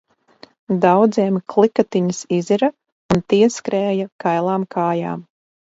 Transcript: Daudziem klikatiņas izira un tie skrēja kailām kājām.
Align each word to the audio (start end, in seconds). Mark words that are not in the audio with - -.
Daudziem 0.85 1.37
klikatiņas 1.55 2.23
izira 2.39 2.71
un 3.17 3.25
tie 3.35 3.53
skrēja 3.61 4.11
kailām 4.27 4.71
kājām. 4.79 5.27